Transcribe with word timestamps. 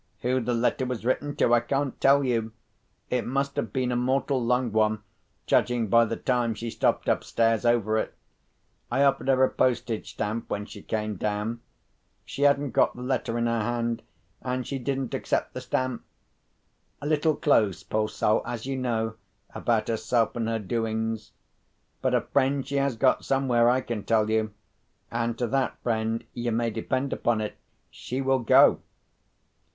Who 0.21 0.39
the 0.41 0.55
letter 0.55 0.83
was 0.83 1.05
written 1.05 1.35
to 1.35 1.53
I 1.53 1.59
can't 1.59 2.01
tell 2.01 2.23
you: 2.23 2.53
it 3.11 3.23
must 3.23 3.55
have 3.55 3.71
been 3.71 3.91
a 3.91 3.95
mortal 3.95 4.43
long 4.43 4.71
one, 4.71 5.03
judging 5.45 5.89
by 5.89 6.05
the 6.05 6.15
time 6.15 6.55
she 6.55 6.71
stopped 6.71 7.07
upstairs 7.07 7.65
over 7.67 7.99
it. 7.99 8.15
I 8.89 9.03
offered 9.03 9.27
her 9.27 9.43
a 9.43 9.49
postage 9.51 10.13
stamp 10.13 10.49
when 10.49 10.65
she 10.65 10.81
came 10.81 11.17
down. 11.17 11.61
She 12.25 12.41
hadn't 12.41 12.71
got 12.71 12.95
the 12.95 13.03
letter 13.03 13.37
in 13.37 13.45
her 13.45 13.61
hand, 13.61 14.01
and 14.41 14.65
she 14.65 14.79
didn't 14.79 15.13
accept 15.13 15.53
the 15.53 15.61
stamp. 15.61 16.03
A 16.99 17.05
little 17.05 17.35
close, 17.35 17.83
poor 17.83 18.09
soul 18.09 18.41
(as 18.43 18.65
you 18.65 18.77
know), 18.77 19.17
about 19.53 19.87
herself 19.87 20.35
and 20.35 20.47
her 20.49 20.57
doings. 20.57 21.31
But 22.01 22.15
a 22.15 22.21
friend 22.21 22.67
she 22.67 22.77
has 22.77 22.95
got 22.95 23.23
somewhere, 23.23 23.69
I 23.69 23.81
can 23.81 24.03
tell 24.03 24.31
you; 24.31 24.51
and 25.11 25.37
to 25.37 25.45
that 25.49 25.77
friend 25.83 26.23
you 26.33 26.51
may 26.51 26.71
depend 26.71 27.13
upon 27.13 27.39
it, 27.39 27.53
she 27.91 28.19
will 28.19 28.39
go." 28.39 28.79